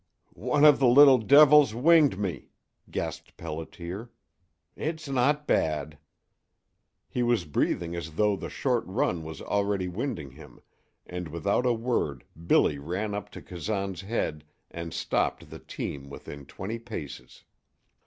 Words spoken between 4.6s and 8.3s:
"It's not bad." He was breathing as